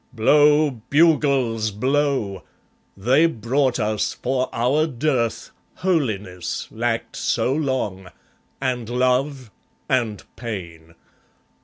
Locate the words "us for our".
3.79-4.87